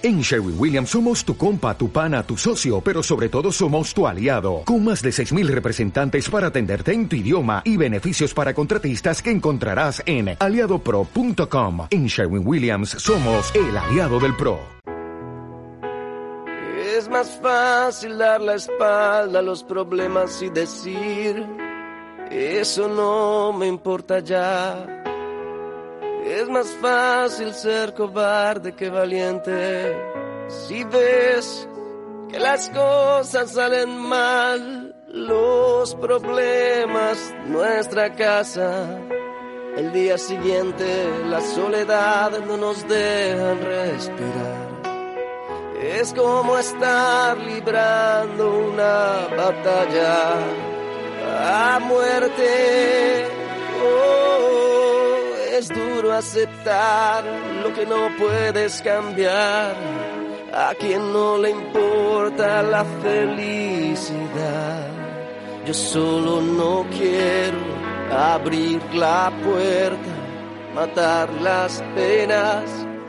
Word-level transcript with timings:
En 0.00 0.20
Sherwin 0.20 0.54
Williams 0.56 0.90
somos 0.90 1.24
tu 1.24 1.36
compa, 1.36 1.76
tu 1.76 1.90
pana, 1.90 2.22
tu 2.22 2.36
socio, 2.36 2.80
pero 2.80 3.02
sobre 3.02 3.28
todo 3.28 3.50
somos 3.50 3.92
tu 3.92 4.06
aliado, 4.06 4.62
con 4.64 4.84
más 4.84 5.02
de 5.02 5.10
6.000 5.10 5.48
representantes 5.48 6.30
para 6.30 6.46
atenderte 6.46 6.92
en 6.92 7.08
tu 7.08 7.16
idioma 7.16 7.62
y 7.64 7.76
beneficios 7.76 8.32
para 8.32 8.54
contratistas 8.54 9.20
que 9.20 9.32
encontrarás 9.32 10.00
en 10.06 10.36
aliadopro.com. 10.38 11.88
En 11.90 12.06
Sherwin 12.06 12.46
Williams 12.46 12.90
somos 12.90 13.52
el 13.56 13.76
aliado 13.76 14.20
del 14.20 14.36
PRO. 14.36 14.60
Es 16.96 17.08
más 17.08 17.36
fácil 17.42 18.18
dar 18.18 18.40
la 18.40 18.54
espalda 18.54 19.40
a 19.40 19.42
los 19.42 19.64
problemas 19.64 20.40
y 20.42 20.48
decir, 20.50 21.44
eso 22.30 22.88
no 22.88 23.52
me 23.52 23.66
importa 23.66 24.20
ya 24.20 24.97
es 26.24 26.48
más 26.48 26.68
fácil 26.80 27.52
ser 27.54 27.94
cobarde 27.94 28.74
que 28.74 28.90
valiente. 28.90 29.96
Si 30.48 30.84
ves 30.84 31.68
que 32.28 32.38
las 32.38 32.68
cosas 32.70 33.52
salen 33.52 33.96
mal, 33.96 34.94
los 35.08 35.94
problemas, 35.94 37.34
nuestra 37.46 38.14
casa. 38.14 39.00
El 39.76 39.92
día 39.92 40.18
siguiente 40.18 41.08
la 41.26 41.40
soledad 41.40 42.32
no 42.46 42.56
nos 42.56 42.86
dejan 42.88 43.60
respirar. 43.62 44.68
Es 45.80 46.12
como 46.12 46.58
estar 46.58 47.38
librando 47.38 48.58
una 48.58 49.28
batalla 49.36 50.34
a 51.40 51.78
muerte. 51.78 53.37
Es 55.58 55.68
duro 55.70 56.12
aceptar 56.12 57.24
lo 57.64 57.74
que 57.74 57.84
no 57.84 58.16
puedes 58.16 58.80
cambiar. 58.80 59.74
A 60.54 60.72
quien 60.78 61.12
no 61.12 61.36
le 61.36 61.50
importa 61.50 62.62
la 62.62 62.84
felicidad. 63.02 64.86
Yo 65.66 65.74
solo 65.74 66.40
no 66.40 66.86
quiero 66.96 67.58
abrir 68.16 68.80
la 68.94 69.32
puerta, 69.42 70.12
matar 70.76 71.28
las 71.42 71.82
penas, 71.96 72.62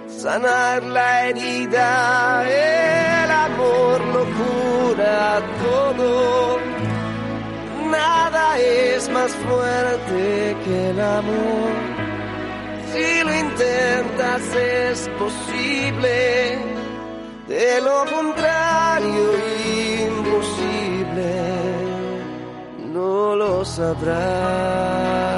sanar 0.08 0.82
la 0.82 1.28
herida. 1.28 2.50
El 2.50 3.30
amor 3.30 4.02
lo 4.06 4.26
cura 4.40 5.40
todo. 5.64 6.58
Nada 7.92 8.58
es 8.58 9.08
más 9.10 9.32
fuerte 9.36 10.58
que 10.66 10.90
el 10.90 11.00
amor 11.00 11.89
si 12.92 13.24
lo 13.24 13.34
intentas 13.36 14.42
es 14.56 15.10
posible, 15.20 16.60
de 17.48 17.82
lo 17.82 18.06
contrario 18.16 19.26
imposible, 20.08 21.32
no 22.94 23.36
lo 23.36 23.66
sabrás. 23.66 25.29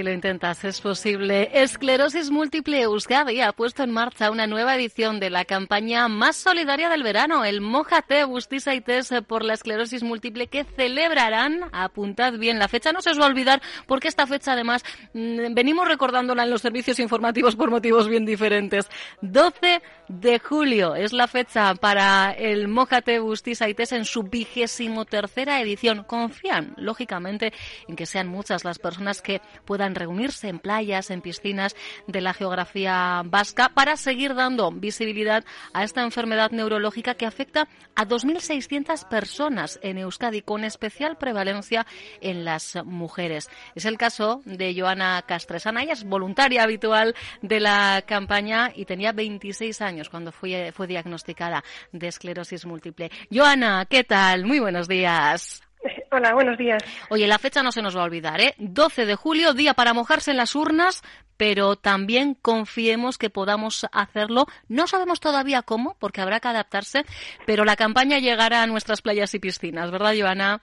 Si 0.00 0.04
lo 0.04 0.12
intentas, 0.12 0.64
es 0.64 0.80
posible. 0.80 1.50
Esclerosis 1.52 2.30
Múltiple 2.30 2.80
Euskadi 2.80 3.42
ha 3.42 3.52
puesto 3.52 3.82
en 3.82 3.90
marcha 3.90 4.30
una 4.30 4.46
nueva 4.46 4.74
edición 4.74 5.20
de 5.20 5.28
la 5.28 5.44
campaña 5.44 6.08
más 6.08 6.36
solidaria 6.36 6.88
del 6.88 7.02
verano, 7.02 7.44
el 7.44 7.60
Mojate 7.60 8.24
Bustiza 8.24 8.74
y 8.74 8.80
Test 8.80 9.12
por 9.26 9.44
la 9.44 9.52
esclerosis 9.52 10.02
múltiple, 10.02 10.46
que 10.46 10.64
celebrarán, 10.64 11.64
apuntad 11.72 12.32
bien 12.38 12.58
la 12.58 12.68
fecha, 12.68 12.92
no 12.92 13.02
se 13.02 13.10
os 13.10 13.20
va 13.20 13.24
a 13.24 13.28
olvidar, 13.28 13.60
porque 13.86 14.08
esta 14.08 14.26
fecha 14.26 14.54
además 14.54 14.82
mm, 15.12 15.52
venimos 15.52 15.86
recordándola 15.86 16.44
en 16.44 16.50
los 16.50 16.62
servicios 16.62 16.98
informativos 16.98 17.54
por 17.54 17.70
motivos 17.70 18.08
bien 18.08 18.24
diferentes. 18.24 18.88
12 19.20 19.82
de 20.08 20.38
julio 20.38 20.94
es 20.94 21.12
la 21.12 21.28
fecha 21.28 21.74
para 21.74 22.32
el 22.32 22.68
Mojate 22.68 23.20
Bustiza 23.20 23.68
y 23.68 23.74
Test 23.74 23.92
en 23.92 24.06
su 24.06 24.22
vigésimo 24.22 25.04
tercera 25.04 25.60
edición. 25.60 26.04
Confían, 26.04 26.72
lógicamente, 26.78 27.52
en 27.86 27.96
que 27.96 28.06
sean 28.06 28.28
muchas 28.28 28.64
las 28.64 28.78
personas 28.78 29.20
que 29.20 29.42
puedan 29.66 29.89
reunirse 29.94 30.48
en 30.48 30.58
playas, 30.58 31.10
en 31.10 31.20
piscinas 31.20 31.76
de 32.06 32.20
la 32.20 32.34
geografía 32.34 33.22
vasca 33.24 33.70
para 33.70 33.96
seguir 33.96 34.34
dando 34.34 34.70
visibilidad 34.70 35.44
a 35.72 35.84
esta 35.84 36.02
enfermedad 36.02 36.50
neurológica 36.50 37.14
que 37.14 37.26
afecta 37.26 37.68
a 37.94 38.06
2.600 38.06 39.08
personas 39.08 39.78
en 39.82 39.98
Euskadi, 39.98 40.42
con 40.42 40.64
especial 40.64 41.18
prevalencia 41.18 41.86
en 42.20 42.44
las 42.44 42.78
mujeres. 42.84 43.48
Es 43.74 43.84
el 43.84 43.98
caso 43.98 44.42
de 44.44 44.74
Joana 44.78 45.22
Castresana. 45.26 45.82
Ella 45.82 45.92
es 45.94 46.04
voluntaria 46.04 46.62
habitual 46.62 47.14
de 47.42 47.60
la 47.60 48.02
campaña 48.06 48.72
y 48.74 48.84
tenía 48.84 49.12
26 49.12 49.80
años 49.80 50.08
cuando 50.08 50.32
fue, 50.32 50.72
fue 50.72 50.86
diagnosticada 50.86 51.64
de 51.92 52.08
esclerosis 52.08 52.66
múltiple. 52.66 53.10
Joana, 53.32 53.86
¿qué 53.88 54.04
tal? 54.04 54.44
Muy 54.44 54.58
buenos 54.58 54.88
días. 54.88 55.69
Hola, 56.10 56.34
buenos 56.34 56.58
días. 56.58 56.82
Oye, 57.08 57.26
la 57.26 57.38
fecha 57.38 57.62
no 57.62 57.72
se 57.72 57.82
nos 57.82 57.96
va 57.96 58.02
a 58.02 58.04
olvidar, 58.04 58.40
¿eh? 58.40 58.54
12 58.58 59.06
de 59.06 59.14
julio, 59.14 59.54
día 59.54 59.74
para 59.74 59.94
mojarse 59.94 60.30
en 60.30 60.36
las 60.36 60.54
urnas, 60.54 61.02
pero 61.36 61.76
también 61.76 62.34
confiemos 62.34 63.18
que 63.18 63.30
podamos 63.30 63.86
hacerlo. 63.92 64.46
No 64.68 64.86
sabemos 64.86 65.20
todavía 65.20 65.62
cómo, 65.62 65.96
porque 65.98 66.20
habrá 66.20 66.40
que 66.40 66.48
adaptarse, 66.48 67.04
pero 67.46 67.64
la 67.64 67.76
campaña 67.76 68.18
llegará 68.18 68.62
a 68.62 68.66
nuestras 68.66 69.02
playas 69.02 69.34
y 69.34 69.38
piscinas, 69.38 69.90
¿verdad, 69.90 70.14
Joana? 70.18 70.60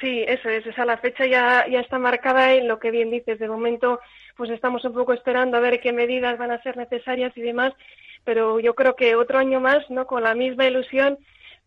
Sí, 0.00 0.24
eso 0.26 0.48
es. 0.48 0.66
Esa 0.66 0.84
la 0.84 0.98
fecha 0.98 1.26
ya, 1.26 1.64
ya 1.70 1.80
está 1.80 1.98
marcada 1.98 2.52
en 2.54 2.66
lo 2.66 2.80
que 2.80 2.90
bien 2.90 3.10
dices. 3.10 3.38
De 3.38 3.46
momento, 3.46 4.00
pues 4.36 4.50
estamos 4.50 4.84
un 4.84 4.92
poco 4.92 5.12
esperando 5.12 5.56
a 5.56 5.60
ver 5.60 5.80
qué 5.80 5.92
medidas 5.92 6.38
van 6.38 6.50
a 6.50 6.62
ser 6.62 6.76
necesarias 6.76 7.32
y 7.36 7.42
demás, 7.42 7.72
pero 8.24 8.58
yo 8.58 8.74
creo 8.74 8.96
que 8.96 9.14
otro 9.14 9.38
año 9.38 9.60
más, 9.60 9.88
¿no? 9.90 10.06
Con 10.06 10.24
la 10.24 10.34
misma 10.34 10.66
ilusión 10.66 11.18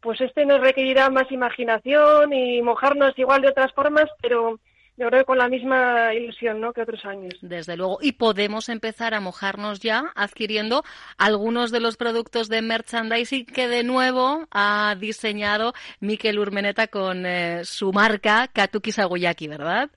pues 0.05 0.21
este 0.21 0.45
nos 0.45 0.61
requerirá 0.61 1.09
más 1.09 1.31
imaginación 1.31 2.31
y 2.31 2.61
mojarnos 2.61 3.17
igual 3.17 3.41
de 3.41 3.49
otras 3.49 3.73
formas, 3.73 4.05
pero 4.21 4.59
yo 4.97 5.07
creo 5.07 5.21
que 5.21 5.25
con 5.25 5.39
la 5.39 5.49
misma 5.49 6.13
ilusión 6.13 6.61
¿no? 6.61 6.73
que 6.73 6.83
otros 6.83 7.03
años. 7.05 7.33
Desde 7.41 7.75
luego. 7.75 7.97
Y 8.01 8.11
podemos 8.11 8.69
empezar 8.69 9.15
a 9.15 9.19
mojarnos 9.19 9.79
ya 9.79 10.11
adquiriendo 10.15 10.83
algunos 11.17 11.71
de 11.71 11.79
los 11.79 11.97
productos 11.97 12.49
de 12.49 12.61
merchandising 12.61 13.47
que 13.47 13.67
de 13.67 13.83
nuevo 13.83 14.45
ha 14.51 14.95
diseñado 14.99 15.73
Miquel 16.01 16.37
Urmeneta 16.37 16.85
con 16.85 17.25
eh, 17.25 17.65
su 17.65 17.91
marca 17.91 18.47
Katuki 18.53 18.91
Sagoyaki, 18.91 19.47
¿verdad? 19.47 19.89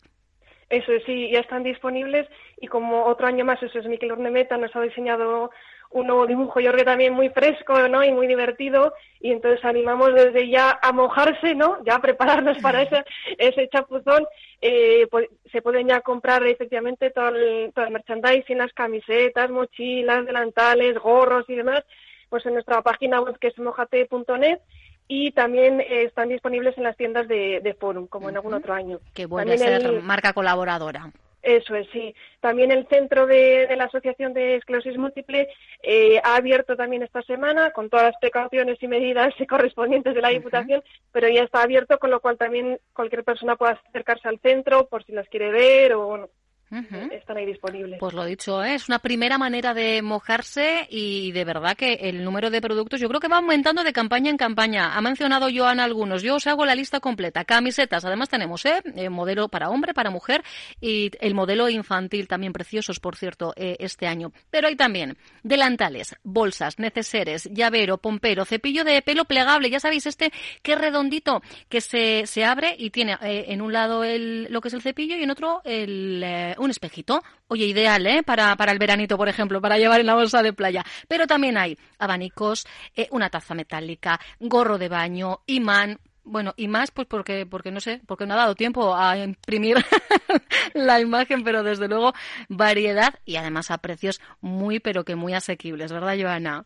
Eso 0.70 0.92
sí, 1.04 1.30
ya 1.30 1.40
están 1.40 1.64
disponibles 1.64 2.26
y 2.60 2.66
como 2.66 3.04
otro 3.04 3.26
año 3.26 3.44
más, 3.44 3.62
eso 3.62 3.78
es 3.78 3.86
Miquel 3.86 4.12
Urmeneta, 4.12 4.56
nos 4.56 4.74
ha 4.74 4.80
diseñado 4.80 5.50
un 5.90 6.06
nuevo 6.06 6.26
dibujo, 6.26 6.60
yo 6.60 6.70
creo 6.70 6.78
que 6.78 6.90
también 6.90 7.14
muy 7.14 7.30
fresco, 7.30 7.88
¿no? 7.88 8.04
Y 8.04 8.12
muy 8.12 8.26
divertido, 8.26 8.92
y 9.20 9.32
entonces 9.32 9.64
animamos 9.64 10.14
desde 10.14 10.48
ya 10.48 10.78
a 10.82 10.92
mojarse, 10.92 11.54
¿no? 11.54 11.82
Ya 11.84 11.96
a 11.96 12.00
prepararnos 12.00 12.58
para 12.58 12.82
ese, 12.82 13.04
ese 13.38 13.68
chapuzón. 13.68 14.26
Eh, 14.60 15.06
pues, 15.10 15.28
se 15.50 15.62
pueden 15.62 15.88
ya 15.88 16.00
comprar 16.00 16.44
efectivamente 16.46 17.10
todo 17.10 17.28
el, 17.28 17.72
todo 17.72 17.86
el 17.86 17.92
merchandising, 17.92 18.58
las 18.58 18.72
camisetas, 18.72 19.50
mochilas, 19.50 20.26
delantales, 20.26 20.98
gorros 20.98 21.44
y 21.48 21.54
demás, 21.54 21.84
pues 22.28 22.44
en 22.44 22.54
nuestra 22.54 22.82
página 22.82 23.20
web 23.20 23.38
que 23.38 23.48
es 23.48 23.58
mojate.net 23.58 24.58
y 25.06 25.30
también 25.32 25.80
eh, 25.80 26.02
están 26.02 26.28
disponibles 26.28 26.76
en 26.76 26.84
las 26.84 26.96
tiendas 26.96 27.26
de, 27.28 27.60
de 27.62 27.74
Forum, 27.74 28.06
como 28.08 28.28
en 28.28 28.36
algún 28.36 28.52
otro 28.52 28.74
año. 28.74 29.00
Que 29.14 29.24
vuelve 29.24 29.54
a 29.54 29.58
ser 29.58 30.02
marca 30.02 30.34
colaboradora. 30.34 31.10
Eso 31.42 31.74
es, 31.76 31.88
sí. 31.92 32.14
También 32.40 32.72
el 32.72 32.86
centro 32.88 33.26
de, 33.26 33.68
la 33.76 33.84
Asociación 33.84 34.34
de 34.34 34.56
Esclerosis 34.56 34.98
Múltiple 34.98 35.48
eh, 35.82 36.20
ha 36.24 36.36
abierto 36.36 36.76
también 36.76 37.02
esta 37.02 37.22
semana 37.22 37.70
con 37.70 37.88
todas 37.88 38.06
las 38.06 38.20
precauciones 38.20 38.82
y 38.82 38.88
medidas 38.88 39.32
correspondientes 39.48 40.14
de 40.14 40.20
la 40.20 40.30
Diputación, 40.30 40.82
pero 41.12 41.28
ya 41.28 41.44
está 41.44 41.62
abierto, 41.62 41.98
con 41.98 42.10
lo 42.10 42.20
cual 42.20 42.36
también 42.36 42.80
cualquier 42.92 43.24
persona 43.24 43.56
pueda 43.56 43.80
acercarse 43.88 44.28
al 44.28 44.40
centro 44.40 44.88
por 44.88 45.04
si 45.04 45.12
las 45.12 45.28
quiere 45.28 45.50
ver 45.50 45.94
o 45.94 46.06
bueno, 46.06 46.28
están 46.70 47.36
ahí 47.38 47.46
disponibles. 47.46 47.98
Pues 47.98 48.12
lo 48.12 48.24
dicho, 48.24 48.62
¿eh? 48.62 48.74
es 48.74 48.88
una 48.88 48.98
primera 48.98 49.38
manera 49.38 49.72
de 49.72 50.02
mojarse 50.02 50.86
y 50.90 51.32
de 51.32 51.44
verdad 51.44 51.76
que 51.76 51.94
el 51.94 52.22
número 52.22 52.50
de 52.50 52.60
productos 52.60 53.00
yo 53.00 53.08
creo 53.08 53.20
que 53.20 53.28
va 53.28 53.38
aumentando 53.38 53.82
de 53.84 53.92
campaña 53.92 54.30
en 54.30 54.36
campaña. 54.36 54.94
Ha 54.94 55.00
mencionado 55.00 55.48
Joan 55.54 55.80
algunos, 55.80 56.22
yo 56.22 56.36
os 56.36 56.46
hago 56.46 56.66
la 56.66 56.74
lista 56.74 57.00
completa. 57.00 57.44
Camisetas, 57.44 58.04
además 58.04 58.28
tenemos 58.28 58.66
¿eh? 58.66 58.82
eh 58.96 59.08
modelo 59.08 59.48
para 59.48 59.70
hombre, 59.70 59.94
para 59.94 60.10
mujer 60.10 60.42
y 60.80 61.10
el 61.20 61.34
modelo 61.34 61.70
infantil 61.70 62.28
también 62.28 62.52
preciosos, 62.52 63.00
por 63.00 63.16
cierto, 63.16 63.54
eh, 63.56 63.76
este 63.80 64.06
año. 64.06 64.32
Pero 64.50 64.68
hay 64.68 64.76
también 64.76 65.16
delantales, 65.42 66.16
bolsas, 66.22 66.78
neceseres, 66.78 67.48
llavero, 67.50 67.96
pompero, 67.96 68.44
cepillo 68.44 68.84
de 68.84 69.00
pelo 69.00 69.24
plegable, 69.24 69.70
ya 69.70 69.80
sabéis, 69.80 70.06
este 70.06 70.32
que 70.62 70.72
es 70.72 70.78
redondito, 70.78 71.40
que 71.70 71.80
se, 71.80 72.26
se 72.26 72.44
abre 72.44 72.74
y 72.78 72.90
tiene 72.90 73.16
en 73.20 73.62
un 73.62 73.72
lado 73.72 74.04
el, 74.04 74.48
lo 74.50 74.60
que 74.60 74.68
es 74.68 74.74
el 74.74 74.82
cepillo 74.82 75.16
y 75.16 75.22
en 75.22 75.30
otro 75.30 75.62
el 75.64 76.22
un 76.58 76.70
espejito. 76.70 77.22
Oye, 77.48 77.66
ideal, 77.66 78.06
¿eh? 78.06 78.22
Para, 78.22 78.54
para 78.56 78.72
el 78.72 78.78
veranito, 78.78 79.16
por 79.16 79.28
ejemplo, 79.28 79.60
para 79.60 79.78
llevar 79.78 80.00
en 80.00 80.06
la 80.06 80.14
bolsa 80.14 80.42
de 80.42 80.52
playa. 80.52 80.84
Pero 81.08 81.26
también 81.26 81.56
hay 81.56 81.78
abanicos, 81.98 82.66
eh, 82.94 83.08
una 83.10 83.30
taza 83.30 83.54
metálica, 83.54 84.20
gorro 84.40 84.78
de 84.78 84.88
baño, 84.88 85.40
imán, 85.46 85.98
Bueno, 86.24 86.52
y 86.56 86.68
más 86.68 86.90
pues 86.90 87.06
porque, 87.08 87.46
porque 87.46 87.70
no 87.70 87.80
sé, 87.80 88.02
porque 88.06 88.26
no 88.26 88.34
ha 88.34 88.36
dado 88.36 88.54
tiempo 88.54 88.94
a 88.94 89.16
imprimir 89.16 89.76
la 90.74 91.00
imagen, 91.00 91.42
pero 91.42 91.62
desde 91.62 91.88
luego 91.88 92.12
variedad 92.48 93.14
y 93.24 93.36
además 93.36 93.70
a 93.70 93.78
precios 93.78 94.20
muy, 94.40 94.78
pero 94.78 95.04
que 95.04 95.16
muy 95.16 95.32
asequibles, 95.32 95.90
¿verdad, 95.90 96.16
Joana? 96.20 96.64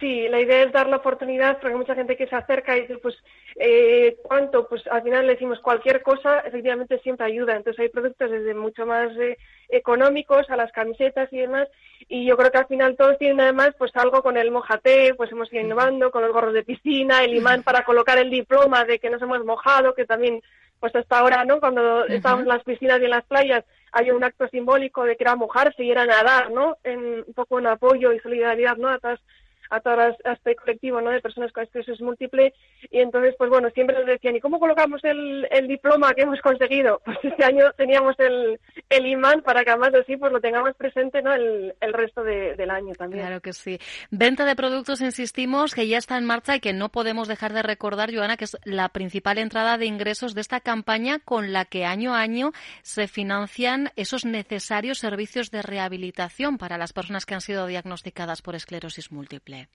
Sí, 0.00 0.28
la 0.28 0.40
idea 0.40 0.62
es 0.62 0.72
dar 0.72 0.88
la 0.88 0.98
oportunidad 0.98 1.58
porque 1.58 1.72
hay 1.72 1.78
mucha 1.78 1.96
gente 1.96 2.16
que 2.16 2.28
se 2.28 2.36
acerca 2.36 2.76
y 2.76 2.82
dice, 2.82 2.98
pues, 2.98 3.16
eh, 3.56 4.16
¿cuánto? 4.22 4.68
Pues 4.68 4.86
al 4.86 5.02
final 5.02 5.26
le 5.26 5.32
decimos 5.32 5.58
cualquier 5.58 6.02
cosa, 6.02 6.38
efectivamente 6.40 7.00
siempre 7.00 7.26
ayuda. 7.26 7.56
Entonces 7.56 7.80
hay 7.80 7.88
productos 7.88 8.30
desde 8.30 8.54
mucho 8.54 8.86
más 8.86 9.10
eh, 9.16 9.36
económicos 9.68 10.48
a 10.50 10.56
las 10.56 10.70
camisetas 10.70 11.32
y 11.32 11.38
demás. 11.38 11.68
Y 12.08 12.24
yo 12.24 12.36
creo 12.36 12.52
que 12.52 12.58
al 12.58 12.68
final 12.68 12.96
todos 12.96 13.18
tienen 13.18 13.40
además 13.40 13.70
pues 13.76 13.90
algo 13.96 14.22
con 14.22 14.36
el 14.36 14.52
mojate, 14.52 15.14
pues 15.14 15.32
hemos 15.32 15.52
ido 15.52 15.62
innovando 15.62 16.12
con 16.12 16.22
los 16.22 16.32
gorros 16.32 16.54
de 16.54 16.62
piscina, 16.62 17.24
el 17.24 17.34
imán 17.34 17.64
para 17.64 17.84
colocar 17.84 18.18
el 18.18 18.30
diploma 18.30 18.84
de 18.84 19.00
que 19.00 19.10
nos 19.10 19.20
hemos 19.20 19.44
mojado, 19.44 19.94
que 19.94 20.06
también 20.06 20.40
pues 20.78 20.94
hasta 20.94 21.18
ahora, 21.18 21.44
¿no? 21.44 21.58
Cuando 21.58 22.04
estábamos 22.06 22.44
en 22.44 22.50
las 22.50 22.62
piscinas 22.62 23.00
y 23.00 23.04
en 23.04 23.10
las 23.10 23.24
playas, 23.24 23.64
hay 23.90 24.10
un 24.10 24.22
acto 24.22 24.46
simbólico 24.48 25.04
de 25.04 25.16
que 25.16 25.24
era 25.24 25.34
mojarse 25.34 25.82
y 25.82 25.90
era 25.90 26.06
nadar, 26.06 26.52
¿no? 26.52 26.76
En, 26.84 27.24
un 27.26 27.34
poco 27.34 27.58
en 27.58 27.66
apoyo 27.66 28.12
y 28.12 28.20
solidaridad, 28.20 28.76
¿no? 28.76 28.88
A 28.88 28.98
todas 28.98 29.20
a 29.70 29.80
todo 29.80 30.14
este 30.24 30.56
colectivo 30.56 31.00
¿no? 31.00 31.10
de 31.10 31.20
personas 31.20 31.52
con 31.52 31.64
esclerosis 31.64 32.00
múltiple 32.00 32.54
y 32.90 33.00
entonces 33.00 33.34
pues 33.36 33.50
bueno 33.50 33.70
siempre 33.70 33.96
nos 33.96 34.06
decían 34.06 34.36
¿y 34.36 34.40
cómo 34.40 34.58
colocamos 34.58 35.02
el, 35.04 35.46
el 35.50 35.68
diploma 35.68 36.14
que 36.14 36.22
hemos 36.22 36.40
conseguido? 36.40 37.00
Pues 37.08 37.18
este 37.22 37.44
año 37.44 37.72
teníamos 37.72 38.14
el, 38.18 38.60
el 38.90 39.06
imán 39.06 39.42
para 39.42 39.64
que 39.64 39.70
además 39.70 39.94
así 39.94 40.16
pues 40.16 40.32
lo 40.32 40.40
tengamos 40.40 40.74
presente 40.74 41.20
¿no? 41.22 41.34
el, 41.34 41.74
el 41.80 41.92
resto 41.92 42.22
del 42.22 42.70
año 42.70 42.94
también. 42.94 43.26
Claro 43.26 43.40
que 43.40 43.52
sí. 43.52 43.78
Venta 44.10 44.44
de 44.44 44.56
productos, 44.56 45.00
insistimos, 45.00 45.74
que 45.74 45.86
ya 45.86 45.98
está 45.98 46.16
en 46.16 46.24
marcha 46.24 46.56
y 46.56 46.60
que 46.60 46.72
no 46.72 46.88
podemos 46.88 47.28
dejar 47.28 47.52
de 47.52 47.62
recordar, 47.62 48.14
Joana, 48.14 48.36
que 48.36 48.44
es 48.44 48.56
la 48.64 48.88
principal 48.88 49.38
entrada 49.38 49.76
de 49.76 49.86
ingresos 49.86 50.34
de 50.34 50.40
esta 50.40 50.60
campaña 50.60 51.18
con 51.18 51.52
la 51.52 51.64
que 51.64 51.84
año 51.84 52.14
a 52.14 52.20
año 52.20 52.52
se 52.82 53.08
financian 53.08 53.90
esos 53.96 54.24
necesarios 54.24 54.98
servicios 54.98 55.50
de 55.50 55.62
rehabilitación 55.62 56.58
para 56.58 56.78
las 56.78 56.92
personas 56.92 57.26
que 57.26 57.34
han 57.34 57.40
sido 57.40 57.66
diagnosticadas 57.66 58.42
por 58.42 58.54
esclerosis 58.54 59.12
múltiple. 59.12 59.68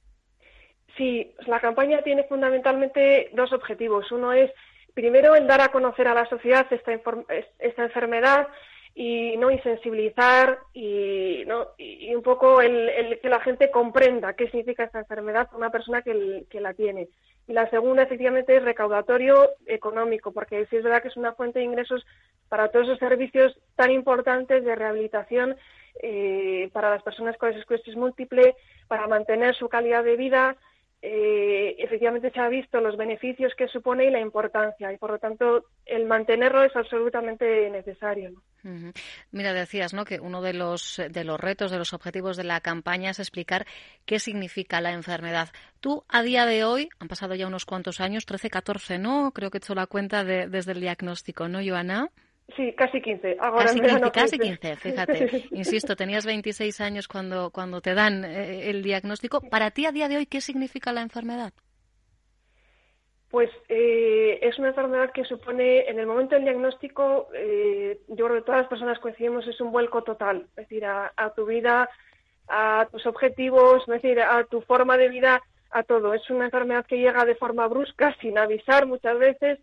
Sí, 0.98 1.34
la 1.48 1.60
campaña 1.60 2.02
tiene 2.04 2.24
fundamentalmente 2.24 3.30
dos 3.34 3.52
objetivos. 3.52 4.12
Uno 4.12 4.32
es, 4.32 4.52
primero, 4.94 5.36
el 5.36 5.48
dar 5.48 5.62
a 5.62 5.70
conocer 5.70 6.08
a 6.08 6.14
la 6.14 6.28
sociedad 6.28 6.68
esta, 6.72 6.92
esta 7.60 7.84
enfermedad 7.84 8.48
y 8.96 9.38
no 9.38 9.50
insensibilizar 9.50 10.60
y, 10.74 11.44
¿no? 11.48 11.70
y 11.78 12.14
un 12.14 12.22
poco 12.22 12.62
el, 12.62 13.20
que 13.22 13.30
la 13.30 13.40
gente 13.40 13.72
comprenda 13.72 14.34
qué 14.34 14.46
significa 14.50 14.84
esta 14.84 15.00
enfermedad 15.00 15.48
para 15.48 15.58
una 15.58 15.72
persona 15.72 16.02
que, 16.04 16.46
que, 16.50 16.62
la 16.62 16.74
tiene. 16.74 17.10
Y 17.48 17.54
la 17.54 17.70
segunda, 17.70 18.04
efectivamente, 18.04 18.56
es 18.56 18.64
recaudatorio 18.64 19.50
económico, 19.66 20.32
porque 20.32 20.68
sí 20.68 20.78
es 20.78 20.84
verdad 20.84 21.02
que 21.02 21.08
es 21.08 21.18
una 21.18 21.34
fuente 21.34 21.60
de 21.60 21.66
ingresos 21.66 22.06
para 22.50 22.70
todos 22.70 22.86
esos 22.86 23.00
servicios 23.00 23.58
tan 23.76 23.92
importantes 23.92 24.64
de 24.64 24.76
rehabilitación 24.76 25.56
eh, 26.02 26.70
para 26.74 26.90
las 26.90 27.04
personas 27.04 27.38
con 27.38 27.52
esclerosis 27.52 27.96
múltiple, 27.96 28.56
para 28.88 29.08
mantener 29.08 29.56
su 29.56 29.70
calidad 29.70 30.04
de 30.04 30.18
vida, 30.18 30.56
eh, 31.06 31.76
efectivamente 31.80 32.32
se 32.32 32.40
ha 32.40 32.48
visto 32.48 32.80
los 32.80 32.96
beneficios 32.96 33.54
que 33.58 33.68
supone 33.68 34.06
y 34.06 34.10
la 34.10 34.22
importancia 34.22 34.94
y 34.94 34.98
por 34.98 35.12
lo 35.12 35.20
tanto 35.20 35.66
el 35.86 36.06
mantenerlo 36.06 36.64
es 36.64 36.74
absolutamente 36.78 37.70
necesario. 37.70 38.32
Mira, 39.30 39.52
decías 39.52 39.94
¿no? 39.94 40.06
que 40.06 40.22
uno 40.22 40.42
de 40.42 40.54
los, 40.54 41.02
de 41.10 41.24
los 41.26 41.38
retos, 41.38 41.72
de 41.72 41.78
los 41.78 41.92
objetivos 41.92 42.38
de 42.38 42.46
la 42.46 42.62
campaña 42.62 43.10
es 43.10 43.20
explicar 43.20 43.68
qué 44.06 44.18
significa 44.18 44.80
la 44.80 44.94
enfermedad. 44.94 45.50
Tú, 45.82 46.06
a 46.08 46.24
día 46.24 46.46
de 46.46 46.64
hoy, 46.64 46.88
han 47.00 47.10
pasado 47.10 47.36
ya 47.36 47.48
unos 47.48 47.66
cuantos 47.66 48.00
años, 48.00 48.26
13, 48.26 48.50
14, 48.50 48.98
¿no? 48.98 49.34
Creo 49.34 49.52
que 49.52 49.58
he 49.58 49.60
hecho 49.60 49.76
la 49.76 49.88
cuenta 49.88 50.24
desde 50.24 50.72
el 50.72 50.80
diagnóstico, 50.80 51.50
¿no, 51.50 51.60
Joana? 51.62 52.12
Sí, 52.56 52.74
casi 52.74 53.02
15. 53.02 53.38
casi 54.14 54.38
15, 54.38 54.76
fíjate. 54.78 55.44
Insisto, 55.52 55.96
tenías 55.96 56.26
26 56.26 56.82
años 56.82 57.08
cuando, 57.08 57.52
cuando 57.52 57.82
te 57.82 57.94
dan 57.94 58.26
eh, 58.26 58.70
el 58.70 58.84
diagnóstico. 58.84 59.42
Para 59.42 59.72
ti, 59.72 59.86
a 59.86 59.92
día 59.92 60.08
de 60.08 60.18
hoy, 60.18 60.26
¿qué 60.26 60.42
significa 60.42 60.92
la 60.92 61.02
enfermedad? 61.02 61.54
Pues 63.34 63.50
eh, 63.68 64.38
es 64.44 64.60
una 64.60 64.68
enfermedad 64.68 65.12
que 65.12 65.24
supone, 65.24 65.90
en 65.90 65.98
el 65.98 66.06
momento 66.06 66.36
del 66.36 66.44
diagnóstico, 66.44 67.30
eh, 67.34 68.00
yo 68.10 68.26
creo 68.26 68.38
que 68.38 68.46
todas 68.46 68.62
las 68.62 68.70
personas 68.70 69.00
coincidimos, 69.00 69.48
es 69.48 69.60
un 69.60 69.72
vuelco 69.72 70.04
total, 70.04 70.46
es 70.50 70.56
decir, 70.56 70.86
a, 70.86 71.12
tu 71.36 71.48
vida, 71.48 71.90
a 72.48 72.88
tus 72.92 73.08
objetivos, 73.08 73.82
es 73.88 74.02
decir, 74.02 74.22
a 74.22 74.44
tu 74.44 74.62
forma 74.62 74.98
de 74.98 75.10
vida, 75.10 75.42
a 75.72 75.82
todo. 75.82 76.14
Es 76.14 76.30
una 76.30 76.46
enfermedad 76.46 76.86
que 76.86 77.00
llega 77.00 77.26
de 77.26 77.34
forma 77.34 77.66
brusca, 77.68 78.16
sin 78.22 78.38
avisar 78.38 78.86
muchas 78.86 79.18
veces, 79.18 79.58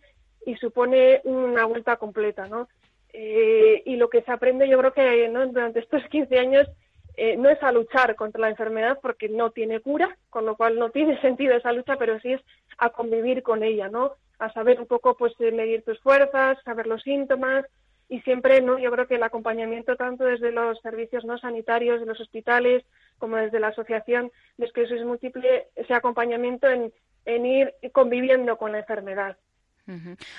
y 0.47 0.57
supone 0.57 1.21
una 1.25 1.65
vuelta 1.65 1.97
completa, 1.97 2.49
¿no? 2.49 2.69
Eh, 3.13 3.83
y 3.87 3.97
lo 3.97 4.09
que 4.09 4.23
se 4.23 4.31
aprende 4.31 4.69
yo 4.69 4.79
creo 4.79 4.93
que 4.93 5.29
durante 5.29 5.81
estos 5.81 6.03
15 6.09 6.39
años 6.39 6.69
eh, 7.17 7.37
no 7.37 7.49
es 7.49 7.63
a 7.63 7.73
luchar 7.73 8.15
contra 8.15 8.41
la 8.41 8.51
enfermedad 8.51 8.99
porque 9.03 9.29
no 9.29 9.51
tiene 9.51 9.81
cura, 9.81 10.17
con 10.31 10.47
lo 10.47 10.57
cual 10.57 10.79
no 10.79 10.91
tiene 10.91 11.21
sentido 11.21 11.55
esa 11.55 11.73
lucha, 11.73 11.97
pero 11.97 12.19
sí 12.21 12.33
es 12.33 12.41
a 12.79 12.91
convivir 12.91 13.43
con 13.43 13.63
ella, 13.63 13.89
¿no? 13.89 14.13
A 14.39 14.53
saber 14.53 14.81
un 14.81 14.87
poco, 14.87 15.17
pues, 15.17 15.39
medir 15.39 15.83
tus 15.83 16.01
fuerzas, 16.01 16.59
saber 16.65 16.87
los 16.87 17.03
síntomas 17.03 17.67
y 18.09 18.21
siempre, 18.23 18.61
¿no? 18.63 18.79
Yo 18.79 18.91
creo 18.91 19.07
que 19.07 19.17
el 19.17 19.23
acompañamiento 19.23 19.97
tanto 19.97 20.25
desde 20.25 20.51
los 20.51 20.81
servicios 20.81 21.25
no 21.25 21.37
sanitarios, 21.37 22.01
de 22.01 22.07
los 22.07 22.21
hospitales, 22.21 22.85
como 23.19 23.37
desde 23.37 23.61
la 23.61 23.69
asociación 23.69 24.33
de 24.57 24.67
esclerosis 24.67 25.05
múltiple, 25.05 25.69
ese 25.77 25.93
acompañamiento 25.93 26.69
en, 26.69 26.93
en 27.27 27.47
ir 27.47 27.75
conviviendo 27.93 28.57
con 28.57 28.73
la 28.73 28.79
enfermedad. 28.79 29.37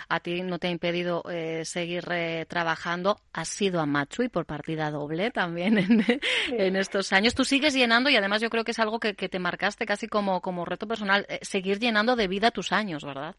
A 0.10 0.20
ti 0.20 0.42
no 0.42 0.60
te 0.60 0.68
ha 0.68 0.72
impedido 0.72 1.24
eh, 1.30 1.66
seguir 1.66 2.04
eh, 2.12 2.46
trabajando. 2.48 3.18
Has 3.34 3.50
sido 3.50 3.80
a 3.80 3.86
Machu 3.86 4.24
y 4.24 4.30
por 4.30 4.46
partida 4.46 4.92
doble 4.92 5.32
también 5.32 5.78
en, 5.78 6.76
estos 6.76 7.14
años. 7.14 7.36
Tú 7.36 7.44
sigues 7.44 7.74
llenando 7.74 8.10
y 8.10 8.16
además 8.16 8.42
yo 8.42 8.50
creo 8.50 8.64
que 8.64 8.72
es 8.72 8.80
algo 8.80 9.00
que, 9.00 9.14
te 9.14 9.40
marcaste 9.40 9.86
casi 9.86 10.08
como, 10.08 10.42
como 10.42 10.66
reto 10.66 10.88
personal, 10.88 11.26
eh, 11.30 11.40
seguir 11.42 11.80
llenando 11.80 12.16
de 12.16 12.28
vida 12.28 12.52
tus 12.52 12.72
años, 12.72 13.04
¿verdad? 13.06 13.36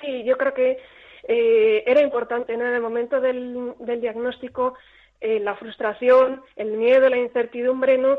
Sí, 0.00 0.24
yo 0.24 0.36
creo 0.36 0.54
que 0.54 0.78
era 1.24 2.00
importante 2.00 2.52
en 2.52 2.62
el 2.62 2.80
momento 2.80 3.20
del, 3.20 3.74
del 3.78 4.00
diagnóstico 4.00 4.74
la 5.20 5.54
frustración, 5.54 6.42
el 6.56 6.72
miedo, 6.72 7.08
la 7.08 7.16
incertidumbre, 7.16 7.96
¿no? 7.96 8.18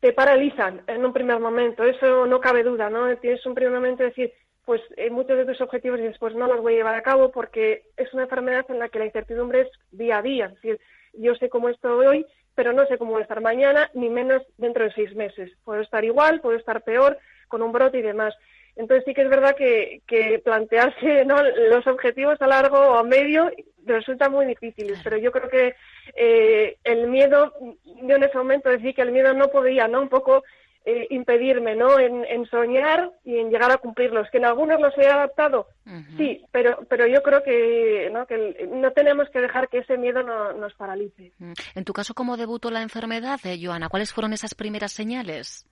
te 0.00 0.12
paralizan 0.12 0.82
en 0.86 1.04
un 1.04 1.12
primer 1.12 1.40
momento, 1.40 1.82
eso 1.84 2.26
no 2.26 2.40
cabe 2.40 2.62
duda, 2.62 2.88
¿no? 2.88 3.16
Tienes 3.16 3.44
un 3.46 3.54
primer 3.54 3.74
momento 3.74 4.02
de 4.02 4.10
decir, 4.10 4.32
pues 4.64 4.80
eh, 4.96 5.10
muchos 5.10 5.36
de 5.36 5.44
tus 5.44 5.60
objetivos 5.60 5.98
y 6.00 6.04
después 6.04 6.34
no 6.34 6.46
los 6.46 6.60
voy 6.60 6.74
a 6.74 6.76
llevar 6.76 6.94
a 6.94 7.02
cabo 7.02 7.30
porque 7.30 7.84
es 7.96 8.12
una 8.14 8.24
enfermedad 8.24 8.64
en 8.68 8.78
la 8.78 8.88
que 8.88 8.98
la 8.98 9.06
incertidumbre 9.06 9.62
es 9.62 9.68
día 9.90 10.18
a 10.18 10.22
día. 10.22 10.46
Es 10.46 10.54
decir, 10.54 10.80
yo 11.14 11.34
sé 11.34 11.48
cómo 11.48 11.68
estoy 11.68 12.06
hoy, 12.06 12.26
pero 12.54 12.72
no 12.72 12.86
sé 12.86 12.98
cómo 12.98 13.12
voy 13.12 13.20
a 13.20 13.24
estar 13.24 13.40
mañana, 13.40 13.90
ni 13.94 14.08
menos 14.08 14.42
dentro 14.58 14.84
de 14.84 14.92
seis 14.92 15.14
meses. 15.14 15.50
Puedo 15.64 15.80
estar 15.80 16.04
igual, 16.04 16.40
puedo 16.40 16.56
estar 16.56 16.82
peor, 16.82 17.18
con 17.48 17.62
un 17.62 17.72
brote 17.72 17.98
y 17.98 18.02
demás. 18.02 18.34
Entonces 18.76 19.04
sí 19.04 19.12
que 19.12 19.22
es 19.22 19.28
verdad 19.28 19.54
que, 19.56 20.02
que 20.06 20.40
plantearse 20.44 21.24
¿no? 21.26 21.42
los 21.42 21.86
objetivos 21.86 22.40
a 22.40 22.46
largo 22.46 22.78
o 22.78 22.94
a 22.94 23.02
medio 23.02 23.50
resulta 23.84 24.28
muy 24.28 24.46
difíciles, 24.46 25.00
pero 25.02 25.16
yo 25.16 25.32
creo 25.32 25.48
que 25.48 25.74
eh, 26.14 26.76
el 26.84 27.08
miedo, 27.08 27.52
yo 27.84 28.16
en 28.16 28.22
ese 28.22 28.38
momento 28.38 28.70
decía 28.70 28.92
que 28.92 29.02
el 29.02 29.12
miedo 29.12 29.34
no 29.34 29.48
podía, 29.48 29.88
¿no? 29.88 30.00
Un 30.00 30.08
poco 30.08 30.44
eh, 30.84 31.06
impedirme 31.10 31.76
¿no? 31.76 31.98
En, 31.98 32.44
soñar 32.46 33.12
y 33.24 33.38
en 33.38 33.50
llegar 33.50 33.70
a 33.70 33.78
cumplirlos. 33.78 34.28
Que 34.30 34.38
en 34.38 34.46
algunos 34.46 34.80
los 34.80 34.96
he 34.98 35.06
adaptado, 35.06 35.68
sí, 36.16 36.44
pero, 36.50 36.84
pero 36.88 37.06
yo 37.06 37.22
creo 37.22 37.42
que 37.42 38.10
¿no? 38.12 38.26
que 38.26 38.68
no 38.68 38.90
tenemos 38.92 39.28
que 39.30 39.40
dejar 39.40 39.68
que 39.68 39.78
ese 39.78 39.96
miedo 39.96 40.22
nos 40.22 40.74
paralice. 40.74 41.32
Mm. 41.38 41.52
En 41.76 41.84
tu 41.84 41.92
caso, 41.92 42.14
¿cómo 42.14 42.36
debutó 42.36 42.70
la 42.70 42.82
enfermedad, 42.82 43.38
eh, 43.44 43.58
Joana? 43.62 43.88
¿Cuáles 43.88 44.12
fueron 44.12 44.32
esas 44.32 44.54
primeras 44.54 44.92
señales? 44.92 45.66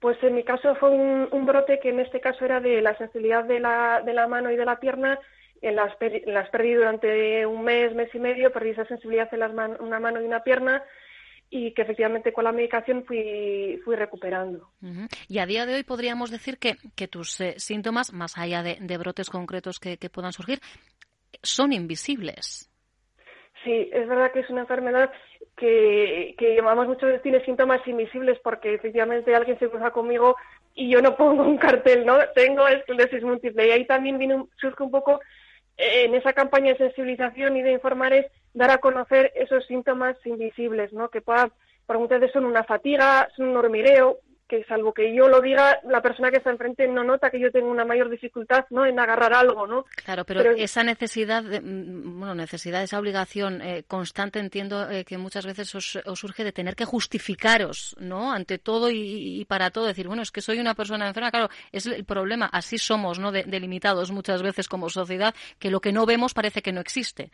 Pues 0.00 0.22
en 0.22 0.34
mi 0.34 0.44
caso 0.44 0.74
fue 0.74 0.90
un, 0.90 1.46
brote 1.46 1.80
que 1.80 1.88
en 1.88 2.00
este 2.00 2.20
caso 2.20 2.44
era 2.44 2.60
de 2.60 2.82
la 2.82 2.96
sensibilidad 2.98 3.44
de 3.44 3.60
la, 3.60 4.02
de 4.04 4.12
la 4.12 4.28
mano 4.28 4.50
y 4.50 4.56
de 4.56 4.64
la 4.66 4.78
pierna. 4.78 5.18
En 5.62 5.76
las, 5.76 5.96
las 6.26 6.50
perdí 6.50 6.74
durante 6.74 7.46
un 7.46 7.64
mes, 7.64 7.94
mes 7.94 8.14
y 8.14 8.18
medio, 8.18 8.52
perdí 8.52 8.70
esa 8.70 8.84
sensibilidad 8.84 9.32
en 9.32 9.40
las 9.40 9.52
una 9.80 9.98
mano 9.98 10.20
y 10.20 10.26
una 10.26 10.40
pierna 10.44 10.82
y 11.50 11.72
que 11.72 11.82
efectivamente 11.82 12.32
con 12.32 12.44
la 12.44 12.52
medicación 12.52 13.04
fui, 13.04 13.80
fui 13.84 13.96
recuperando. 13.96 14.70
Y 15.28 15.38
a 15.38 15.46
día 15.46 15.66
de 15.66 15.74
hoy 15.74 15.84
podríamos 15.84 16.30
decir 16.30 16.58
que, 16.58 16.76
que 16.94 17.08
tus 17.08 17.40
eh, 17.40 17.54
síntomas, 17.58 18.12
más 18.12 18.36
allá 18.36 18.62
de, 18.62 18.98
brotes 18.98 19.30
concretos 19.30 19.78
que, 19.78 19.96
puedan 20.10 20.32
surgir, 20.32 20.60
son 21.42 21.72
invisibles. 21.72 22.70
Sí, 23.64 23.90
es 23.92 24.08
verdad 24.08 24.32
que 24.32 24.40
es 24.40 24.50
una 24.50 24.62
enfermedad 24.62 25.10
que, 25.56 26.34
que 26.38 26.54
llamamos 26.54 26.86
muchas 26.86 27.08
veces 27.08 27.22
tiene 27.22 27.44
síntomas 27.44 27.86
invisibles 27.86 28.38
porque 28.42 28.74
efectivamente 28.74 29.34
alguien 29.34 29.58
se 29.58 29.68
cruza 29.68 29.90
conmigo 29.90 30.36
y 30.74 30.90
yo 30.90 31.00
no 31.00 31.16
pongo 31.16 31.42
un 31.42 31.56
cartel, 31.58 32.04
¿no? 32.04 32.18
Tengo 32.34 32.68
esclerosis 32.68 33.22
múltiple 33.22 33.66
y 33.66 33.70
ahí 33.70 33.86
también 33.86 34.18
viene, 34.18 34.44
surge 34.60 34.82
un 34.82 34.90
poco 34.90 35.20
en 35.76 36.14
esa 36.14 36.32
campaña 36.32 36.72
de 36.72 36.78
sensibilización 36.78 37.56
y 37.56 37.62
de 37.62 37.72
informar 37.72 38.12
es 38.12 38.26
dar 38.54 38.70
a 38.70 38.78
conocer 38.78 39.32
esos 39.34 39.66
síntomas 39.66 40.16
invisibles, 40.24 40.92
¿no? 40.92 41.10
Que 41.10 41.20
pueda, 41.20 41.50
por 41.86 41.98
muchas 41.98 42.30
son 42.32 42.44
una 42.44 42.64
fatiga, 42.64 43.28
son 43.36 43.48
un 43.48 43.56
hormigueo, 43.56 44.18
que 44.48 44.64
salvo 44.64 44.94
que 44.94 45.14
yo 45.14 45.28
lo 45.28 45.40
diga, 45.40 45.80
la 45.84 46.00
persona 46.00 46.30
que 46.30 46.38
está 46.38 46.50
enfrente 46.50 46.86
no 46.86 47.02
nota 47.02 47.30
que 47.30 47.40
yo 47.40 47.50
tengo 47.50 47.68
una 47.68 47.84
mayor 47.84 48.08
dificultad 48.08 48.64
¿no? 48.70 48.86
en 48.86 48.98
agarrar 48.98 49.34
algo, 49.34 49.66
¿no? 49.66 49.84
Claro, 50.04 50.24
pero, 50.24 50.40
esa 50.52 50.84
necesidad, 50.84 51.42
mm, 51.42 52.18
bueno, 52.18 52.34
necesidad, 52.34 52.82
esa 52.82 52.98
obligación 52.98 53.60
eh, 53.60 53.84
constante, 53.86 54.38
entiendo 54.38 54.88
eh, 54.90 55.04
que 55.04 55.18
muchas 55.18 55.46
veces 55.46 55.74
os, 55.74 55.98
surge 56.14 56.44
de 56.44 56.52
tener 56.52 56.76
que 56.76 56.84
justificaros, 56.84 57.96
¿no? 57.98 58.32
Ante 58.32 58.58
todo 58.58 58.90
y, 58.90 59.44
para 59.48 59.70
todo, 59.70 59.86
decir, 59.86 60.06
bueno, 60.06 60.22
es 60.22 60.30
que 60.30 60.40
soy 60.40 60.58
una 60.58 60.74
persona 60.74 61.08
enferma, 61.08 61.30
claro, 61.30 61.48
es 61.72 61.86
el 61.86 62.04
problema, 62.04 62.46
así 62.46 62.78
somos, 62.78 63.18
¿no? 63.18 63.32
delimitados 63.32 64.10
muchas 64.10 64.42
veces 64.42 64.68
como 64.68 64.88
sociedad, 64.88 65.34
que 65.58 65.70
lo 65.70 65.80
que 65.80 65.92
no 65.92 66.06
vemos 66.06 66.34
parece 66.34 66.62
que 66.62 66.72
no 66.72 66.80
existe. 66.80 67.30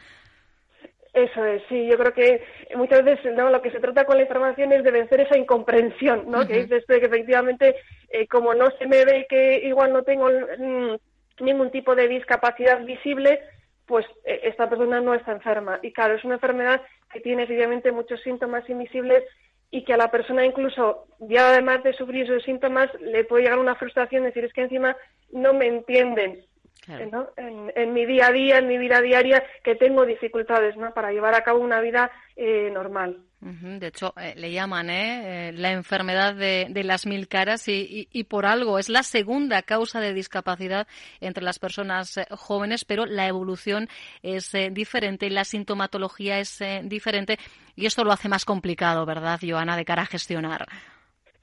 Eso 1.13 1.45
es, 1.45 1.63
sí, 1.69 1.87
yo 1.87 1.99
creo 1.99 2.15
que 2.15 2.43
muchas 2.75 3.05
veces 3.05 3.35
¿no? 3.35 3.51
lo 3.51 3.61
que 3.61 3.71
se 3.71 3.81
trata 3.81 4.07
con 4.07 4.17
la 4.17 4.23
información 4.23 4.73
es 4.73 4.83
de 4.83 4.91
vencer 4.91 5.21
esa 5.21 5.37
incomprensión, 5.37 6.25
¿no? 6.31 6.47
Que 6.47 6.63
dices 6.63 6.87
que 6.87 6.97
efectivamente, 6.97 7.77
eh, 8.09 8.27
como 8.27 8.55
no 8.55 8.71
se 8.79 8.87
me 8.87 9.05
ve 9.05 9.27
que 9.29 9.61
igual 9.63 9.93
no 9.93 10.05
tengo 10.05 10.31
mm, 10.31 10.95
ningún 11.41 11.71
tipo 11.71 11.95
de 11.95 12.09
discapacidad 12.09 12.83
visible, 12.83 13.41
pues 13.85 14.07
eh, 14.25 14.41
esta 14.45 14.71
persona 14.71 15.03
no 15.03 15.13
está 15.13 15.33
enferma. 15.33 15.79
Y 15.83 15.93
claro, 15.93 16.15
es 16.15 16.25
una 16.25 16.35
enfermedad 16.37 16.81
que 17.13 17.21
tiene 17.21 17.43
efectivamente 17.43 17.93
muchos 17.93 18.23
síntomas 18.23 18.67
invisibles 18.71 19.23
y 19.71 19.85
que 19.85 19.93
a 19.93 19.99
la 19.99 20.11
persona 20.11 20.47
incluso, 20.47 21.07
ya 21.19 21.51
además 21.51 21.83
de 21.83 21.93
sufrir 21.93 22.25
esos 22.25 22.43
síntomas, 22.43 22.89
le 23.01 23.25
puede 23.25 23.45
llegar 23.45 23.59
una 23.59 23.75
frustración, 23.75 24.25
decir, 24.25 24.45
es 24.45 24.53
que 24.55 24.63
encima 24.63 24.97
no 25.31 25.53
me 25.53 25.67
entienden, 25.67 26.43
en, 26.89 27.93
mi 27.93 28.07
día 28.07 28.29
a 28.29 28.33
día, 28.33 28.59
en 28.59 28.69
mi 28.69 28.79
vida 28.79 29.01
diaria, 29.01 29.45
que 29.63 29.75
tengo 29.75 30.05
dificultades 30.05 30.77
¿no? 30.77 30.93
para 30.93 31.13
llevar 31.13 31.35
a 31.35 31.43
cabo 31.43 31.61
una 31.61 31.81
vida 31.81 32.11
eh, 32.37 32.71
normal. 32.73 33.19
De 33.41 33.89
hecho, 33.89 34.15
eh, 34.17 34.35
le 34.37 34.53
llaman 34.53 34.89
¿eh? 34.89 35.49
¿eh? 35.49 35.53
la 35.53 35.73
enfermedad 35.73 36.35
de, 36.37 36.85
las 36.85 37.07
mil 37.07 37.27
caras 37.27 37.67
y, 37.67 38.09
y, 38.13 38.25
por 38.25 38.47
algo 38.47 38.79
es 38.79 38.89
la 38.89 39.03
segunda 39.03 39.63
causa 39.63 40.01
de 40.01 40.13
discapacidad 40.13 40.87
entre 41.21 41.43
las 41.43 41.59
personas 41.59 42.21
jóvenes, 42.31 42.85
pero 42.85 43.05
la 43.05 43.27
evolución 43.27 43.89
es 44.23 44.53
diferente, 44.71 45.29
la 45.29 45.45
sintomatología 45.45 46.39
es 46.39 46.63
diferente 46.85 47.37
y 47.75 47.87
esto 47.87 48.05
lo 48.05 48.13
hace 48.13 48.29
más 48.29 48.45
complicado, 48.45 49.05
¿verdad, 49.07 49.41
Joana, 49.43 49.77
de 49.77 49.85
cara 49.85 50.03
a 50.03 50.07
gestionar? 50.07 50.67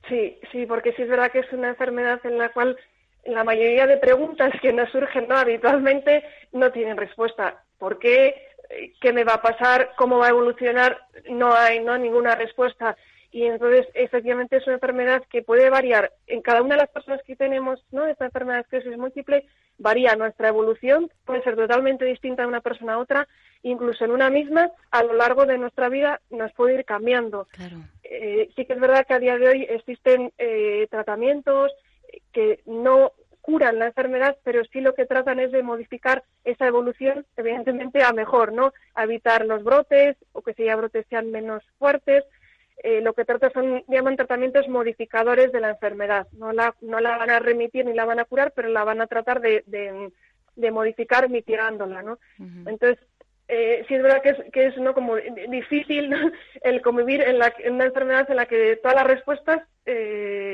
Sí, 0.07 0.39
sí, 0.53 0.65
porque 0.65 0.93
sí 0.93 1.01
es 1.01 1.09
verdad 1.09 1.31
que 1.31 1.39
es 1.39 1.51
una 1.51 1.67
enfermedad 1.67 2.19
en 2.23 2.37
la 2.37 2.49
cual 2.49 2.77
la 3.25 3.43
mayoría 3.43 3.87
de 3.87 3.97
preguntas 3.97 4.51
que 4.61 4.73
nos 4.73 4.89
surgen 4.91 5.27
¿no? 5.27 5.37
habitualmente 5.37 6.23
no 6.51 6.71
tienen 6.71 6.97
respuesta. 6.97 7.63
¿Por 7.77 7.99
qué? 7.99 8.47
¿Qué 9.01 9.13
me 9.13 9.23
va 9.23 9.35
a 9.35 9.41
pasar? 9.41 9.91
¿Cómo 9.97 10.19
va 10.19 10.27
a 10.27 10.29
evolucionar? 10.29 10.99
No 11.29 11.53
hay 11.53 11.79
¿no? 11.79 11.97
ninguna 11.97 12.35
respuesta. 12.35 12.95
Y 13.31 13.45
entonces, 13.45 13.87
efectivamente, 13.93 14.57
es 14.57 14.65
una 14.65 14.75
enfermedad 14.75 15.23
que 15.29 15.43
puede 15.43 15.69
variar. 15.69 16.11
En 16.25 16.41
cada 16.41 16.61
una 16.61 16.75
de 16.75 16.81
las 16.81 16.89
personas 16.89 17.21
que 17.23 17.35
tenemos 17.35 17.83
¿no? 17.91 18.05
esta 18.07 18.25
enfermedad 18.25 18.57
de 18.57 18.61
esclerosis 18.61 18.97
múltiple, 18.97 19.45
varía 19.77 20.15
nuestra 20.15 20.49
evolución, 20.49 21.11
puede 21.25 21.43
ser 21.43 21.55
totalmente 21.55 22.05
distinta 22.05 22.41
de 22.41 22.47
una 22.47 22.61
persona 22.61 22.93
a 22.93 22.97
otra, 22.97 23.27
incluso 23.63 24.03
en 24.03 24.11
una 24.11 24.29
misma, 24.29 24.71
a 24.91 25.03
lo 25.03 25.13
largo 25.13 25.45
de 25.45 25.57
nuestra 25.57 25.89
vida 25.89 26.21
nos 26.29 26.51
puede 26.53 26.75
ir 26.75 26.85
cambiando. 26.85 27.47
Eh, 28.03 28.49
sí 28.55 28.65
que 28.65 28.73
es 28.73 28.79
verdad 28.79 29.05
que 29.07 29.13
a 29.13 29.19
día 29.19 29.37
de 29.37 29.47
hoy 29.47 29.67
existen 29.69 30.31
eh, 30.37 30.87
tratamientos, 30.89 31.71
que 32.31 32.61
no 32.65 33.13
curan 33.41 33.79
la 33.79 33.87
enfermedad, 33.87 34.37
pero 34.43 34.63
sí 34.65 34.79
lo 34.81 34.93
que 34.93 35.05
tratan 35.05 35.39
es 35.39 35.51
de 35.51 35.63
modificar 35.63 36.23
esa 36.43 36.67
evolución, 36.67 37.25
evidentemente 37.37 38.03
a 38.03 38.13
mejor, 38.13 38.53
¿no? 38.53 38.73
A 38.93 39.05
evitar 39.05 39.45
los 39.45 39.63
brotes 39.63 40.17
o 40.33 40.41
que 40.41 40.53
si 40.53 40.63
brotes 40.65 41.05
sean 41.09 41.31
menos 41.31 41.63
fuertes. 41.79 42.23
Eh, 42.83 43.01
lo 43.01 43.13
que 43.13 43.25
trata 43.25 43.49
son, 43.49 43.83
llaman 43.87 44.15
tratamientos 44.15 44.67
modificadores 44.69 45.51
de 45.51 45.59
la 45.59 45.71
enfermedad. 45.71 46.27
No 46.33 46.53
la, 46.53 46.75
no 46.81 46.99
la 46.99 47.17
van 47.17 47.29
a 47.29 47.39
remitir 47.39 47.85
ni 47.85 47.93
la 47.93 48.05
van 48.05 48.19
a 48.19 48.25
curar, 48.25 48.53
pero 48.55 48.69
la 48.69 48.83
van 48.83 49.01
a 49.01 49.07
tratar 49.07 49.41
de, 49.41 49.63
de, 49.65 50.71
modificar 50.71 51.29
mitigándola, 51.29 52.03
¿no? 52.03 52.19
Entonces, 52.37 52.99
eh, 53.51 53.83
sí 53.87 53.95
es 53.95 54.03
verdad 54.03 54.21
que 54.21 54.29
es, 54.29 54.37
que 54.53 54.67
es 54.67 54.77
¿no? 54.77 54.93
como 54.93 55.15
difícil 55.49 56.13
el 56.61 56.81
convivir 56.81 57.21
en, 57.21 57.39
la, 57.39 57.51
en 57.57 57.73
una 57.73 57.85
enfermedad 57.85 58.29
en 58.29 58.35
la 58.35 58.45
que 58.45 58.75
todas 58.75 58.95
las 58.95 59.07
respuestas 59.07 59.63
eh, 59.87 60.48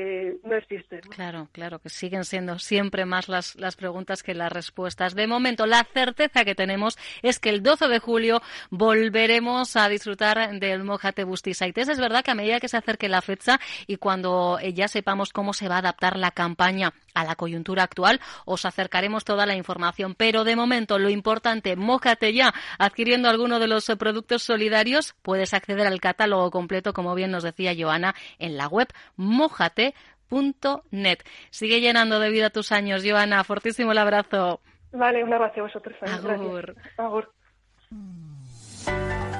no. 1.04 1.10
Claro, 1.10 1.48
claro, 1.52 1.78
que 1.78 1.88
siguen 1.88 2.24
siendo 2.24 2.58
siempre 2.58 3.04
más 3.04 3.28
las, 3.28 3.56
las 3.56 3.76
preguntas 3.76 4.22
que 4.22 4.34
las 4.34 4.52
respuestas. 4.52 5.14
De 5.14 5.26
momento, 5.26 5.66
la 5.66 5.84
certeza 5.84 6.44
que 6.44 6.54
tenemos 6.54 6.98
es 7.22 7.38
que 7.38 7.50
el 7.50 7.62
12 7.62 7.88
de 7.88 7.98
julio 7.98 8.42
volveremos 8.70 9.76
a 9.76 9.88
disfrutar 9.88 10.58
del 10.58 10.84
Mojate 10.84 11.24
Bustisaites. 11.24 11.88
Es 11.88 11.98
verdad 11.98 12.24
que 12.24 12.30
a 12.30 12.34
medida 12.34 12.60
que 12.60 12.68
se 12.68 12.76
acerque 12.76 13.08
la 13.08 13.22
fecha 13.22 13.60
y 13.86 13.96
cuando 13.96 14.58
eh, 14.60 14.72
ya 14.72 14.88
sepamos 14.88 15.32
cómo 15.32 15.52
se 15.52 15.68
va 15.68 15.76
a 15.76 15.78
adaptar 15.78 16.16
la 16.16 16.30
campaña 16.30 16.92
a 17.16 17.24
la 17.24 17.34
coyuntura 17.34 17.82
actual, 17.82 18.20
os 18.44 18.64
acercaremos 18.64 19.24
toda 19.24 19.46
la 19.46 19.56
información. 19.56 20.14
Pero 20.14 20.44
de 20.44 20.54
momento, 20.54 20.98
lo 20.98 21.08
importante, 21.08 21.74
mójate 21.74 22.32
ya 22.32 22.52
adquiriendo 22.78 23.28
alguno 23.28 23.58
de 23.58 23.66
los 23.66 23.88
eh, 23.88 23.96
productos 23.96 24.42
solidarios. 24.42 25.14
Puedes 25.22 25.54
acceder 25.54 25.86
al 25.86 26.00
catálogo 26.00 26.50
completo, 26.50 26.92
como 26.92 27.14
bien 27.14 27.30
nos 27.30 27.42
decía 27.42 27.74
Joana, 27.76 28.14
en 28.38 28.56
la 28.56 28.68
web 28.68 28.88
mojate.net. 29.16 31.18
Sigue 31.50 31.80
llenando 31.80 32.20
de 32.20 32.30
vida 32.30 32.50
tus 32.50 32.70
años, 32.70 33.02
Joana. 33.04 33.42
Fortísimo 33.44 33.92
el 33.92 33.98
abrazo. 33.98 34.60
Vale, 34.92 35.24
un 35.24 35.32
abrazo 35.32 35.60
a 35.60 35.62
vosotros. 35.64 35.96
Agur. 36.02 36.76
Agur. 36.98 37.32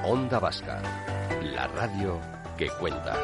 Onda 0.04 0.38
Vasca, 0.38 0.80
la 1.42 1.66
radio 1.68 2.20
que 2.56 2.68
cuenta. 2.78 3.16